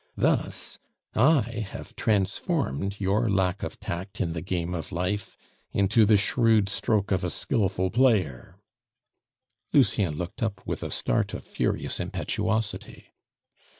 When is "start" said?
10.89-11.35